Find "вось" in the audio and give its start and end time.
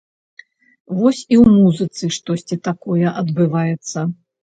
1.01-1.19